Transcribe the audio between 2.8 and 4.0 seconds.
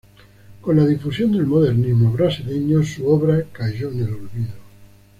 su obra cayó en